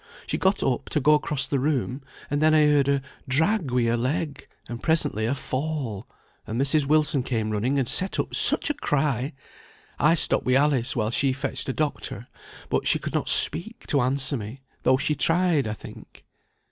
[0.25, 2.01] She got up to go across the room,
[2.31, 6.07] and then I heard a drag wi' her leg, and presently a fall,
[6.47, 6.87] and Mrs.
[6.87, 9.33] Wilson came running, and set up such a cry!
[9.99, 12.25] I stopped wi' Alice, while she fetched a doctor;
[12.67, 16.25] but she could not speak, to answer me, though she tried, I think."